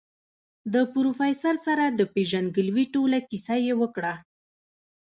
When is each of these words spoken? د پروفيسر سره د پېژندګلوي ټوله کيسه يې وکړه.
د 0.73 0.75
پروفيسر 0.93 1.55
سره 1.67 1.85
د 1.89 2.01
پېژندګلوي 2.13 2.85
ټوله 2.93 3.17
کيسه 3.29 3.55
يې 3.65 3.73
وکړه. 3.81 4.13